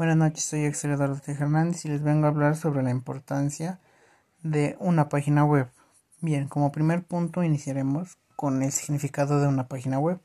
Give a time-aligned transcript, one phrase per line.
[0.00, 3.80] Buenas noches, soy Axel Eduardo Hernández y les vengo a hablar sobre la importancia
[4.42, 5.68] de una página web.
[6.22, 10.18] Bien, como primer punto iniciaremos con el significado de una página web.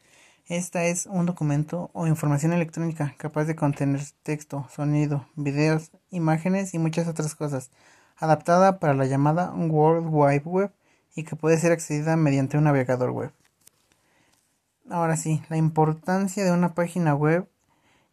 [0.47, 6.79] Esta es un documento o información electrónica capaz de contener texto, sonido, videos, imágenes y
[6.79, 7.69] muchas otras cosas,
[8.15, 10.71] adaptada para la llamada World Wide Web
[11.17, 13.33] y que puede ser accedida mediante un navegador web.
[14.89, 17.49] Ahora sí, la importancia de una página web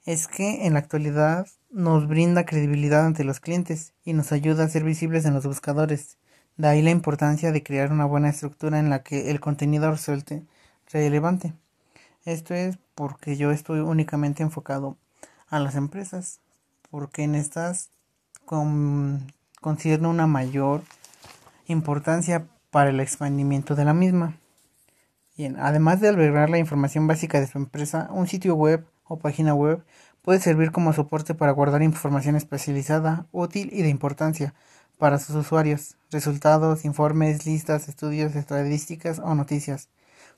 [0.04, 4.68] es que en la actualidad nos brinda credibilidad ante los clientes y nos ayuda a
[4.68, 6.18] ser visibles en los buscadores.
[6.56, 10.44] De ahí la importancia de crear una buena estructura en la que el contenido resulte
[10.90, 11.54] relevante.
[12.24, 14.96] Esto es porque yo estoy únicamente enfocado
[15.48, 16.40] a las empresas,
[16.90, 17.90] porque en estas
[18.44, 19.32] con,
[19.62, 20.82] una mayor
[21.66, 24.36] importancia para el expandimiento de la misma.
[25.36, 29.54] Bien, además de albergar la información básica de su empresa, un sitio web o página
[29.54, 29.84] web
[30.22, 34.55] puede servir como soporte para guardar información especializada, útil y de importancia
[34.98, 39.88] para sus usuarios, resultados, informes, listas, estudios, estadísticas o noticias,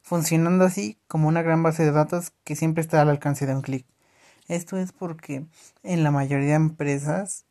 [0.03, 3.63] funcionando así como una gran base de datos que siempre está al alcance de un
[3.63, 3.87] clic.
[4.49, 5.47] Esto es porque
[5.83, 7.45] en la mayoría de empresas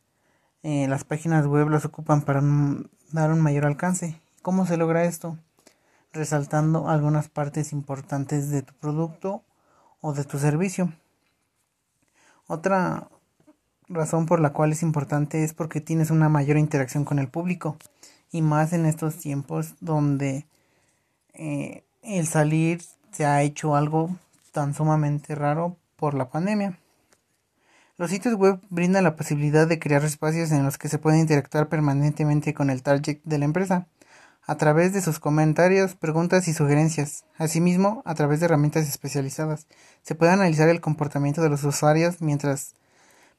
[0.62, 2.42] eh, las páginas web las ocupan para
[3.12, 4.20] dar un mayor alcance.
[4.42, 5.38] ¿Cómo se logra esto?
[6.14, 9.42] resaltando algunas partes importantes de tu producto
[10.00, 10.92] o de tu servicio.
[12.46, 13.08] Otra
[13.88, 17.76] razón por la cual es importante es porque tienes una mayor interacción con el público
[18.32, 20.46] y más en estos tiempos donde
[21.34, 24.16] eh, el salir se ha hecho algo
[24.52, 26.78] tan sumamente raro por la pandemia.
[27.96, 31.68] Los sitios web brindan la posibilidad de crear espacios en los que se puede interactuar
[31.68, 33.86] permanentemente con el target de la empresa
[34.46, 37.24] a través de sus comentarios, preguntas y sugerencias.
[37.38, 39.66] Asimismo, a través de herramientas especializadas,
[40.02, 42.74] se puede analizar el comportamiento de los usuarios mientras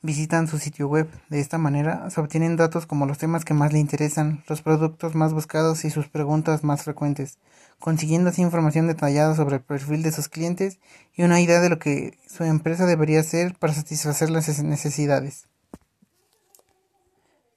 [0.02, 1.08] visitan su sitio web.
[1.30, 5.16] De esta manera, se obtienen datos como los temas que más le interesan, los productos
[5.16, 7.38] más buscados y sus preguntas más frecuentes,
[7.80, 10.80] consiguiendo así información detallada sobre el perfil de sus clientes
[11.14, 15.48] y una idea de lo que su empresa debería hacer para satisfacer las necesidades.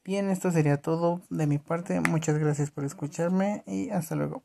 [0.09, 2.01] Bien, esto sería todo de mi parte.
[2.01, 4.43] Muchas gracias por escucharme y hasta luego.